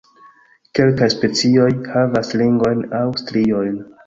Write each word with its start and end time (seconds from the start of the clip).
Kelkaj 0.79 1.09
specioj 1.15 1.67
havas 1.91 2.33
ringojn 2.43 2.83
aŭ 3.03 3.05
striojn. 3.23 3.79